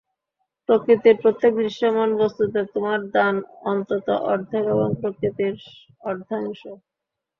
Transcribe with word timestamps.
প্রকৃতির 0.69 1.15
প্রত্যেক 1.17 1.51
দৃশ্যমান 1.57 2.09
বস্তুতে 2.17 2.59
তোমার 2.73 2.99
দান 3.11 3.35
অন্তত 3.65 4.07
অর্ধেক 4.31 4.63
এবং 4.75 4.89
প্রকৃতির 5.01 5.55
অর্ধাংশ। 6.03 6.61